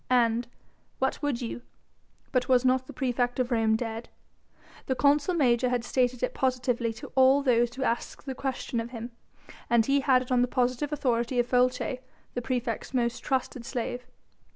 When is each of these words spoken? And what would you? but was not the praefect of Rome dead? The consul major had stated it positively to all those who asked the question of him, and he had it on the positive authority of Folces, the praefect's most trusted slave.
And 0.09 0.47
what 0.97 1.21
would 1.21 1.43
you? 1.43 1.61
but 2.31 2.49
was 2.49 2.65
not 2.65 2.87
the 2.87 2.91
praefect 2.91 3.39
of 3.39 3.51
Rome 3.51 3.75
dead? 3.75 4.09
The 4.87 4.95
consul 4.95 5.35
major 5.35 5.69
had 5.69 5.83
stated 5.83 6.23
it 6.23 6.33
positively 6.33 6.91
to 6.93 7.11
all 7.13 7.43
those 7.43 7.75
who 7.75 7.83
asked 7.83 8.25
the 8.25 8.33
question 8.33 8.79
of 8.79 8.89
him, 8.89 9.11
and 9.69 9.85
he 9.85 9.99
had 9.99 10.23
it 10.23 10.31
on 10.31 10.41
the 10.41 10.47
positive 10.47 10.91
authority 10.91 11.37
of 11.37 11.45
Folces, 11.45 11.99
the 12.33 12.41
praefect's 12.41 12.95
most 12.95 13.19
trusted 13.19 13.63
slave. 13.63 14.07